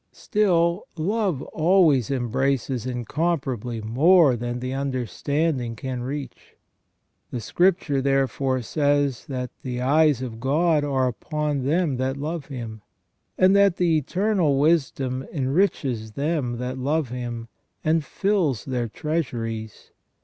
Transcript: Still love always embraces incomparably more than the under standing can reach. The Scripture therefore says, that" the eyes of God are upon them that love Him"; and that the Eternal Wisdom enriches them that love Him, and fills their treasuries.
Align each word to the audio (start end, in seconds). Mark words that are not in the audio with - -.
Still 0.13 0.85
love 0.97 1.43
always 1.43 2.09
embraces 2.09 2.87
incomparably 2.87 3.81
more 3.81 4.35
than 4.35 4.59
the 4.59 4.73
under 4.73 5.05
standing 5.05 5.75
can 5.75 6.01
reach. 6.01 6.57
The 7.29 7.39
Scripture 7.39 8.01
therefore 8.01 8.63
says, 8.63 9.27
that" 9.27 9.51
the 9.61 9.79
eyes 9.79 10.23
of 10.23 10.39
God 10.39 10.83
are 10.83 11.07
upon 11.07 11.65
them 11.65 11.97
that 11.97 12.17
love 12.17 12.47
Him"; 12.47 12.81
and 13.37 13.55
that 13.55 13.77
the 13.77 13.95
Eternal 13.99 14.57
Wisdom 14.59 15.23
enriches 15.31 16.13
them 16.13 16.57
that 16.57 16.79
love 16.79 17.09
Him, 17.09 17.47
and 17.83 18.03
fills 18.03 18.65
their 18.65 18.87
treasuries. 18.87 19.91